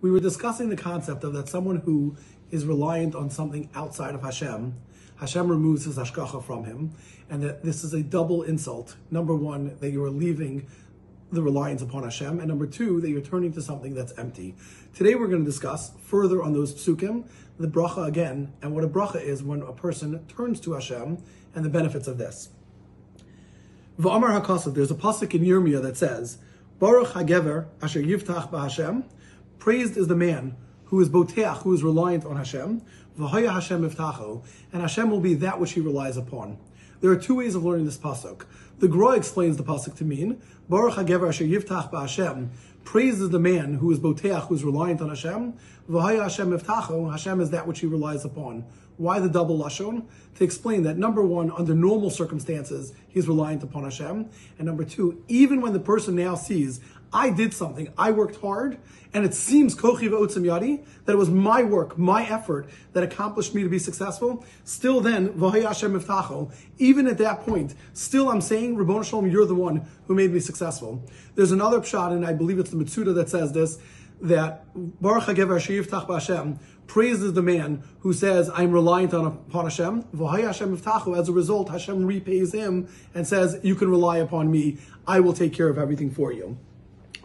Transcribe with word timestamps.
we 0.00 0.10
were 0.10 0.20
discussing 0.20 0.68
the 0.68 0.76
concept 0.76 1.24
of 1.24 1.32
that 1.32 1.48
someone 1.48 1.76
who 1.76 2.16
is 2.50 2.64
reliant 2.64 3.14
on 3.14 3.30
something 3.30 3.68
outside 3.74 4.14
of 4.14 4.22
Hashem, 4.22 4.74
Hashem 5.16 5.48
removes 5.48 5.84
his 5.84 5.96
hashgacha 5.96 6.44
from 6.44 6.64
him, 6.64 6.92
and 7.28 7.42
that 7.42 7.64
this 7.64 7.82
is 7.82 7.92
a 7.92 8.02
double 8.02 8.42
insult. 8.42 8.96
Number 9.10 9.34
one, 9.34 9.76
that 9.80 9.90
you 9.90 10.02
are 10.04 10.10
leaving 10.10 10.66
the 11.32 11.42
reliance 11.42 11.82
upon 11.82 12.04
Hashem, 12.04 12.38
and 12.38 12.48
number 12.48 12.66
two, 12.66 13.00
that 13.00 13.10
you're 13.10 13.20
turning 13.20 13.52
to 13.52 13.60
something 13.60 13.94
that's 13.94 14.16
empty. 14.16 14.54
Today 14.94 15.14
we're 15.14 15.26
going 15.26 15.44
to 15.44 15.50
discuss 15.50 15.92
further 16.00 16.42
on 16.42 16.52
those 16.52 16.74
psukim, 16.74 17.24
the 17.58 17.66
bracha 17.66 18.06
again, 18.06 18.52
and 18.62 18.74
what 18.74 18.84
a 18.84 18.88
bracha 18.88 19.20
is 19.20 19.42
when 19.42 19.62
a 19.62 19.72
person 19.72 20.24
turns 20.26 20.60
to 20.60 20.74
Hashem, 20.74 21.18
and 21.54 21.64
the 21.64 21.68
benefits 21.68 22.06
of 22.06 22.18
this. 22.18 22.50
V'amar 24.00 24.74
there's 24.74 24.90
a 24.92 24.94
pasuk 24.94 25.34
in 25.34 25.42
Yirmiyah 25.42 25.82
that 25.82 25.96
says, 25.96 26.38
Baruch 26.78 27.08
HaGever 27.08 27.66
Asher 27.82 28.00
Yivtach 28.00 28.50
BaHashem, 28.50 29.02
praised 29.58 29.96
is 29.96 30.08
the 30.08 30.16
man 30.16 30.56
who 30.86 31.00
is 31.00 31.08
boteach, 31.08 31.62
who 31.62 31.74
is 31.74 31.82
reliant 31.82 32.24
on 32.24 32.36
Hashem, 32.36 32.82
v'haya 33.18 33.52
Hashem 33.52 33.88
iftacho, 33.88 34.42
and 34.72 34.82
Hashem 34.82 35.10
will 35.10 35.20
be 35.20 35.34
that 35.34 35.60
which 35.60 35.72
he 35.72 35.80
relies 35.80 36.16
upon. 36.16 36.58
There 37.00 37.10
are 37.10 37.16
two 37.16 37.36
ways 37.36 37.54
of 37.54 37.64
learning 37.64 37.84
this 37.84 37.98
pasuk. 37.98 38.44
The 38.78 38.88
Gra 38.88 39.12
explains 39.12 39.56
the 39.56 39.62
pasuk 39.62 39.96
to 39.96 40.04
mean 40.04 40.40
Baruch 40.68 40.94
Hagever 40.94 41.28
Asher 41.28 41.44
BaHashem. 41.44 42.48
Praises 42.84 43.30
the 43.30 43.38
man 43.38 43.74
who 43.74 43.90
is 43.92 44.00
boteach, 44.00 44.48
who 44.48 44.54
is 44.54 44.64
reliant 44.64 45.00
on 45.00 45.10
Hashem. 45.10 45.54
V'haya 45.90 46.22
Hashem 46.22 46.50
iftacho. 46.50 47.10
Hashem 47.10 47.40
is 47.40 47.50
that 47.50 47.66
which 47.66 47.80
he 47.80 47.86
relies 47.86 48.24
upon. 48.24 48.64
Why 48.98 49.20
the 49.20 49.28
double 49.28 49.56
lashon? 49.56 50.06
To 50.34 50.44
explain 50.44 50.82
that 50.82 50.98
number 50.98 51.22
one, 51.22 51.52
under 51.52 51.72
normal 51.72 52.10
circumstances, 52.10 52.92
he's 53.08 53.28
reliant 53.28 53.62
upon 53.62 53.84
Hashem, 53.84 54.28
and 54.58 54.66
number 54.66 54.82
two, 54.84 55.22
even 55.28 55.60
when 55.60 55.72
the 55.72 55.80
person 55.80 56.16
now 56.16 56.34
sees 56.34 56.80
I 57.12 57.30
did 57.30 57.54
something, 57.54 57.92
I 57.96 58.10
worked 58.10 58.40
hard, 58.40 58.78
and 59.14 59.24
it 59.24 59.32
seems 59.32 59.74
kochi 59.74 60.08
v'otzim 60.08 60.42
yadi, 60.42 60.84
that 61.06 61.12
it 61.12 61.16
was 61.16 61.30
my 61.30 61.62
work, 61.62 61.96
my 61.96 62.26
effort 62.28 62.68
that 62.92 63.02
accomplished 63.02 63.54
me 63.54 63.62
to 63.62 63.68
be 63.68 63.78
successful, 63.78 64.44
still 64.64 65.00
then, 65.00 65.30
v'hay 65.30 65.62
Hashem 65.66 65.98
iftacho, 65.98 66.52
even 66.78 67.06
at 67.06 67.18
that 67.18 67.40
point, 67.46 67.74
still 67.94 68.28
I'm 68.28 68.40
saying, 68.40 68.76
Rabbon 68.76 69.02
Shalom, 69.02 69.30
you're 69.30 69.46
the 69.46 69.54
one 69.54 69.86
who 70.06 70.14
made 70.14 70.32
me 70.32 70.40
successful. 70.40 71.02
There's 71.34 71.52
another 71.52 71.80
pshat, 71.80 72.12
and 72.12 72.26
I 72.26 72.34
believe 72.34 72.58
it's 72.58 72.70
the 72.70 72.76
Mitzuda 72.76 73.14
that 73.14 73.30
says 73.30 73.52
this, 73.52 73.78
that 74.20 74.64
Baruch 75.00 75.24
HaGever 75.24 76.12
Hashem 76.12 76.58
praises 76.86 77.34
the 77.34 77.42
man 77.42 77.84
who 78.00 78.12
says, 78.12 78.50
I'm 78.52 78.72
reliant 78.72 79.14
on 79.14 79.26
upon 79.26 79.64
Hashem. 79.64 80.06
Hashem 80.18 80.76
iftachu. 80.76 81.16
As 81.16 81.28
a 81.28 81.32
result, 81.32 81.68
Hashem 81.68 82.04
repays 82.04 82.52
him 82.52 82.88
and 83.14 83.26
says, 83.26 83.60
you 83.62 83.74
can 83.74 83.90
rely 83.90 84.18
upon 84.18 84.50
me. 84.50 84.78
I 85.06 85.20
will 85.20 85.34
take 85.34 85.52
care 85.52 85.68
of 85.68 85.78
everything 85.78 86.10
for 86.10 86.32
you. 86.32 86.58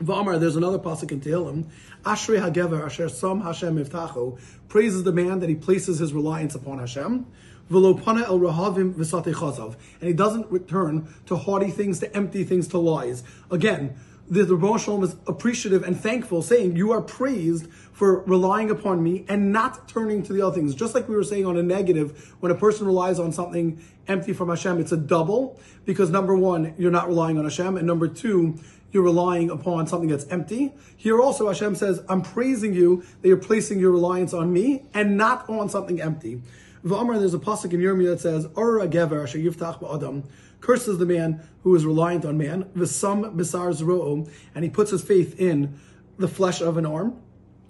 V'amar, 0.04 0.40
there's 0.40 0.56
another 0.56 0.80
pasuk 0.80 1.12
in 1.12 1.22
Tehillim. 1.22 1.66
Ashrei 2.04 2.40
hagever 2.40 2.86
asher 2.86 3.10
sam 3.10 3.42
Hashem 3.42 3.84
iftachu 3.84 4.40
praises 4.68 5.04
the 5.04 5.12
man 5.12 5.40
that 5.40 5.50
he 5.50 5.56
places 5.56 6.00
his 6.00 6.14
reliance 6.14 6.56
upon 6.56 6.80
Hashem. 6.80 7.26
V'lopana 7.72 8.24
el 8.24 8.40
rahavim 8.40 8.94
chazav, 8.96 9.76
and 10.00 10.08
he 10.08 10.14
doesn't 10.14 10.52
return 10.52 11.14
to 11.26 11.36
haughty 11.36 11.72
things, 11.72 12.00
to 12.00 12.16
empty 12.16 12.44
things, 12.44 12.68
to 12.70 12.78
lies. 12.78 13.24
Again, 13.50 13.96
the, 14.30 14.44
the 14.44 14.56
Rebbe 14.56 14.80
Shalom 14.80 15.04
is 15.04 15.16
appreciative 15.28 15.84
and 15.84 16.00
thankful, 16.00 16.42
saying, 16.42 16.76
You 16.76 16.92
are 16.92 17.02
praised 17.02 17.68
for 17.92 18.22
relying 18.22 18.72
upon 18.72 19.04
me 19.04 19.26
and 19.28 19.52
not 19.52 19.88
turning 19.88 20.24
to 20.24 20.34
the 20.34 20.42
other 20.42 20.56
things. 20.56 20.76
Just 20.76 20.96
like 20.96 21.08
we 21.10 21.16
were 21.16 21.24
saying 21.24 21.46
on 21.46 21.58
a 21.58 21.64
negative, 21.64 22.34
when 22.40 22.52
a 22.52 22.56
person 22.56 22.86
relies 22.88 23.20
on 23.20 23.32
something 23.32 23.82
empty 24.08 24.34
from 24.34 24.50
Hashem, 24.50 24.80
it's 24.80 24.92
a 24.92 24.98
double, 24.98 25.60
because 25.86 26.10
number 26.10 26.36
one, 26.36 26.74
you're 26.78 26.92
not 26.92 27.08
relying 27.08 27.38
on 27.38 27.44
Hashem, 27.44 27.78
and 27.78 27.86
number 27.86 28.08
two, 28.08 28.60
you're 28.94 29.04
relying 29.04 29.50
upon 29.50 29.88
something 29.88 30.08
that's 30.08 30.26
empty. 30.28 30.72
Here 30.96 31.20
also, 31.20 31.48
Hashem 31.48 31.76
says, 31.76 32.02
I'm 32.08 32.22
praising 32.22 32.74
you 32.74 33.04
that 33.22 33.28
you're 33.28 33.38
placing 33.38 33.80
your 33.80 33.92
reliance 33.92 34.34
on 34.34 34.54
me 34.54 34.84
and 34.94 35.18
not 35.18 35.50
on 35.50 35.68
something 35.68 36.00
empty. 36.00 36.42
V'amar, 36.86 37.18
there's 37.20 37.34
a 37.34 37.40
pasuk 37.40 37.74
in 37.74 37.80
Yirmiyah 37.80 38.12
that 38.12 38.20
says, 38.22 38.48
Ora 38.56 38.88
gever 38.88 39.24
asher 39.24 39.40
yiftach 39.40 39.80
ba'adam, 39.80 40.26
curses 40.62 41.00
the 41.00 41.06
man 41.06 41.42
who 41.64 41.76
is 41.76 41.86
reliant 41.86 42.24
on 42.24 42.38
man, 42.38 42.66
v'sam 42.76 43.36
bisar 43.36 43.74
zro'o, 43.74 44.30
and 44.54 44.64
he 44.64 44.70
puts 44.70 44.92
his 44.92 45.02
faith 45.02 45.40
in 45.40 45.80
the 46.20 46.28
flesh 46.28 46.62
of 46.62 46.78
an 46.78 46.86
arm, 46.86 47.20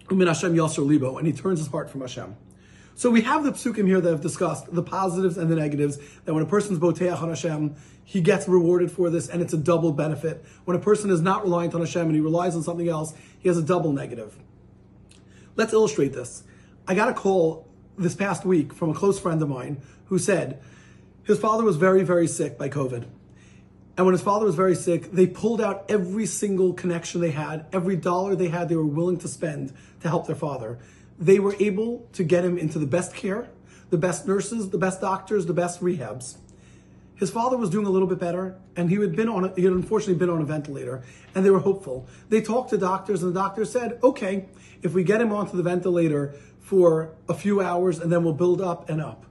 umin 0.08 0.28
Hashem 0.28 0.54
yasser 0.56 0.86
libo, 0.86 1.18
and 1.18 1.26
he 1.26 1.32
turns 1.32 1.60
his 1.60 1.70
heart 1.70 1.90
from 1.90 2.02
Hashem. 2.02 2.36
So 2.96 3.10
we 3.10 3.22
have 3.22 3.44
the 3.44 3.52
psukim 3.52 3.88
here 3.88 4.00
that 4.00 4.10
have 4.10 4.22
discussed 4.22 4.74
the 4.74 4.84
positives 4.84 5.38
and 5.38 5.50
the 5.50 5.56
negatives. 5.56 5.98
That 6.26 6.34
when 6.34 6.44
a 6.44 6.48
person's 6.48 6.80
boteach 6.80 7.22
on 7.22 7.30
Hashem, 7.30 7.76
he 8.04 8.22
gets 8.22 8.48
rewarded 8.48 8.92
for 8.92 9.10
this, 9.10 9.30
and 9.30 9.42
it's 9.42 9.54
a 9.54 9.58
double 9.58 9.92
benefit. 9.92 10.46
When 10.66 10.78
a 10.78 10.80
person 10.80 11.10
is 11.10 11.22
not 11.22 11.44
reliant 11.44 11.74
on 11.74 11.82
Hashem 11.82 12.04
and 12.04 12.14
he 12.14 12.22
relies 12.22 12.56
on 12.56 12.64
something 12.64 12.88
else, 12.88 13.14
he 13.40 13.48
has 13.48 13.58
a 13.58 13.64
double 13.64 13.92
negative. 13.92 14.38
Let's 15.56 15.74
illustrate 15.74 16.14
this. 16.14 16.44
I 16.88 16.96
got 16.96 17.10
a 17.10 17.14
call 17.14 17.68
this 17.98 18.16
past 18.16 18.46
week 18.46 18.74
from 18.74 18.90
a 18.90 18.94
close 18.94 19.20
friend 19.20 19.42
of 19.42 19.50
mine 19.50 19.82
who 20.06 20.20
said 20.20 20.62
his 21.24 21.40
father 21.40 21.64
was 21.64 21.78
very, 21.78 22.04
very 22.04 22.28
sick 22.28 22.58
by 22.58 22.70
COVID. 22.70 23.06
And 23.96 24.06
when 24.06 24.14
his 24.14 24.24
father 24.24 24.46
was 24.46 24.56
very 24.56 24.76
sick, 24.76 25.12
they 25.12 25.28
pulled 25.28 25.62
out 25.62 25.86
every 25.88 26.26
single 26.26 26.74
connection 26.74 27.22
they 27.22 27.32
had, 27.32 27.68
every 27.72 27.96
dollar 27.96 28.36
they 28.36 28.48
had, 28.48 28.68
they 28.68 28.76
were 28.76 28.86
willing 28.86 29.18
to 29.20 29.28
spend 29.28 29.72
to 30.02 30.10
help 30.10 30.26
their 30.26 30.36
father 30.36 30.80
they 31.20 31.40
were 31.40 31.56
able 31.60 32.08
to 32.14 32.24
get 32.24 32.44
him 32.44 32.58
into 32.58 32.80
the 32.80 32.86
best 32.86 33.14
care, 33.14 33.50
the 33.90 33.98
best 33.98 34.28
nurses, 34.28 34.70
the 34.70 34.78
best 34.78 35.02
doctors, 35.02 35.46
the 35.46 35.54
best 35.54 35.82
rehabs. 35.82 36.38
His 37.16 37.30
father 37.30 37.58
was 37.58 37.70
doing 37.70 37.86
a 37.86 37.90
little 37.90 38.08
bit 38.08 38.20
better, 38.20 38.58
and 38.76 38.90
he 38.90 38.96
had 38.96 39.16
been 39.16 39.30
on. 39.30 39.46
A, 39.46 39.56
he 39.56 39.64
had 39.64 39.74
unfortunately 39.74 40.16
been 40.16 40.30
on 40.30 40.42
a 40.42 40.46
ventilator, 40.46 41.04
and 41.36 41.46
they 41.46 41.52
were 41.52 41.60
hopeful. 41.60 42.08
They 42.30 42.42
talked 42.42 42.72
to 42.72 42.78
doctors, 42.78 43.22
and 43.22 43.34
the 43.34 43.40
doctor 43.40 43.66
said, 43.66 44.00
"Okay, 44.04 44.48
if 44.82 44.94
we 44.94 45.04
get 45.04 45.22
him 45.22 45.32
onto 45.32 45.56
the 45.56 45.64
ventilator 45.64 46.34
for 46.60 47.14
a 47.30 47.34
few 47.34 47.62
hours, 47.62 48.00
and 48.00 48.12
then 48.12 48.24
we'll 48.24 48.34
build 48.34 48.62
up 48.62 48.90
and 48.90 49.00
up." 49.00 49.26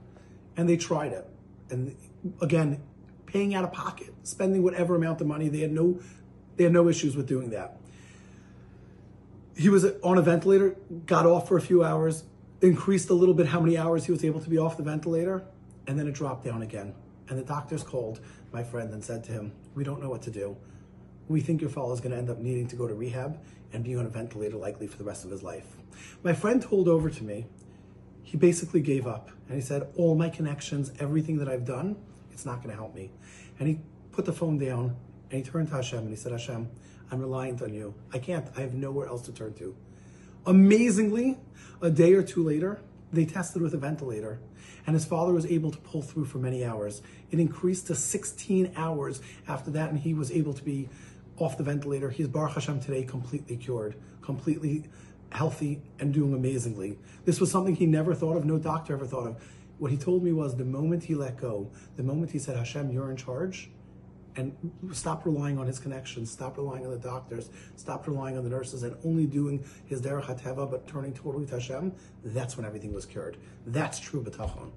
And 0.55 0.69
they 0.69 0.77
tried 0.77 1.11
it, 1.11 1.29
and 1.69 1.95
again, 2.41 2.81
paying 3.25 3.53
out 3.53 3.65
of 3.65 3.73
pocket, 3.73 4.13
spending 4.23 4.63
whatever 4.63 4.95
amount 4.95 5.19
of 5.19 5.27
money. 5.27 5.49
They 5.49 5.59
had 5.59 5.73
no, 5.73 5.99
they 6.55 6.63
had 6.63 6.73
no 6.73 6.87
issues 6.87 7.17
with 7.17 7.27
doing 7.27 7.49
that 7.49 7.77
he 9.55 9.69
was 9.69 9.85
on 10.03 10.17
a 10.17 10.21
ventilator, 10.21 10.75
got 11.05 11.25
off 11.25 11.47
for 11.47 11.57
a 11.57 11.61
few 11.61 11.83
hours, 11.83 12.23
increased 12.61 13.09
a 13.09 13.13
little 13.13 13.35
bit 13.35 13.47
how 13.47 13.59
many 13.59 13.77
hours 13.77 14.05
he 14.05 14.11
was 14.11 14.23
able 14.23 14.39
to 14.39 14.49
be 14.49 14.57
off 14.57 14.77
the 14.77 14.83
ventilator, 14.83 15.43
and 15.87 15.97
then 15.99 16.07
it 16.07 16.13
dropped 16.13 16.45
down 16.45 16.61
again. 16.61 16.93
And 17.29 17.37
the 17.37 17.43
doctors 17.43 17.83
called 17.83 18.19
my 18.51 18.63
friend 18.63 18.93
and 18.93 19.03
said 19.03 19.23
to 19.25 19.31
him, 19.31 19.53
We 19.75 19.83
don't 19.83 20.01
know 20.01 20.09
what 20.09 20.21
to 20.23 20.31
do. 20.31 20.57
We 21.27 21.41
think 21.41 21.61
your 21.61 21.69
fellow 21.69 21.93
is 21.93 22.01
going 22.01 22.11
to 22.11 22.17
end 22.17 22.29
up 22.29 22.39
needing 22.39 22.67
to 22.67 22.75
go 22.75 22.87
to 22.87 22.93
rehab 22.93 23.39
and 23.71 23.83
be 23.83 23.95
on 23.95 24.05
a 24.05 24.09
ventilator 24.09 24.57
likely 24.57 24.87
for 24.87 24.97
the 24.97 25.03
rest 25.03 25.23
of 25.23 25.31
his 25.31 25.41
life. 25.41 25.77
My 26.21 26.33
friend 26.33 26.61
told 26.61 26.87
over 26.87 27.09
to 27.09 27.23
me, 27.23 27.45
he 28.21 28.37
basically 28.37 28.81
gave 28.81 29.07
up. 29.07 29.29
And 29.47 29.55
he 29.55 29.61
said, 29.61 29.87
All 29.95 30.15
my 30.15 30.29
connections, 30.29 30.91
everything 30.99 31.37
that 31.37 31.47
I've 31.47 31.65
done, 31.65 31.95
it's 32.31 32.45
not 32.45 32.57
going 32.57 32.69
to 32.69 32.75
help 32.75 32.95
me. 32.95 33.11
And 33.59 33.67
he 33.67 33.79
put 34.11 34.25
the 34.25 34.33
phone 34.33 34.57
down 34.57 34.95
and 35.33 35.43
he 35.43 35.51
turned 35.51 35.67
to 35.69 35.73
Hashem 35.73 35.97
and 35.97 36.09
he 36.09 36.15
said, 36.15 36.31
Hashem, 36.31 36.69
I'm 37.09 37.19
reliant 37.19 37.63
on 37.63 37.73
you. 37.73 37.95
I 38.13 38.19
can't. 38.19 38.47
I 38.55 38.61
have 38.61 38.75
nowhere 38.75 39.07
else 39.07 39.23
to 39.23 39.31
turn 39.31 39.55
to. 39.55 39.75
Amazingly, 40.45 41.39
a 41.81 41.89
day 41.89 42.13
or 42.13 42.21
two 42.21 42.43
later, 42.43 42.79
they 43.11 43.25
tested 43.25 43.63
with 43.63 43.73
a 43.73 43.77
ventilator, 43.77 44.39
and 44.85 44.93
his 44.93 45.05
father 45.05 45.33
was 45.33 45.47
able 45.47 45.71
to 45.71 45.77
pull 45.79 46.03
through 46.03 46.25
for 46.25 46.37
many 46.37 46.63
hours. 46.63 47.01
It 47.31 47.39
increased 47.39 47.87
to 47.87 47.95
16 47.95 48.73
hours 48.75 49.21
after 49.47 49.71
that, 49.71 49.89
and 49.89 49.97
he 49.97 50.13
was 50.13 50.31
able 50.31 50.53
to 50.53 50.63
be 50.63 50.87
off 51.37 51.57
the 51.57 51.63
ventilator. 51.63 52.11
He's 52.11 52.27
Baruch 52.27 52.53
Hashem 52.53 52.79
today 52.81 53.03
completely 53.03 53.57
cured, 53.57 53.95
completely 54.21 54.83
healthy, 55.31 55.81
and 55.97 56.13
doing 56.13 56.35
amazingly. 56.35 56.99
This 57.25 57.39
was 57.39 57.49
something 57.49 57.75
he 57.75 57.87
never 57.87 58.13
thought 58.13 58.37
of, 58.37 58.45
no 58.45 58.59
doctor 58.59 58.93
ever 58.93 59.07
thought 59.07 59.25
of. 59.25 59.43
What 59.79 59.89
he 59.89 59.97
told 59.97 60.23
me 60.23 60.31
was 60.31 60.55
the 60.57 60.65
moment 60.65 61.05
he 61.05 61.15
let 61.15 61.37
go, 61.37 61.71
the 61.95 62.03
moment 62.03 62.29
he 62.29 62.37
said, 62.37 62.55
Hashem, 62.55 62.91
you're 62.91 63.09
in 63.09 63.17
charge, 63.17 63.71
and 64.35 64.55
stop 64.91 65.25
relying 65.25 65.57
on 65.57 65.67
his 65.67 65.79
connections, 65.79 66.31
stop 66.31 66.57
relying 66.57 66.85
on 66.85 66.91
the 66.91 66.97
doctors, 66.97 67.49
stop 67.75 68.07
relying 68.07 68.37
on 68.37 68.43
the 68.43 68.49
nurses, 68.49 68.83
and 68.83 68.95
only 69.05 69.25
doing 69.25 69.63
his 69.85 70.01
derech 70.01 70.25
hateva, 70.25 70.69
but 70.69 70.87
turning 70.87 71.13
totally 71.13 71.45
to 71.47 71.53
Hashem, 71.53 71.93
that's 72.25 72.57
when 72.57 72.65
everything 72.65 72.93
was 72.93 73.05
cured. 73.05 73.37
That's 73.65 73.99
true 73.99 74.23
bitachon. 74.23 74.71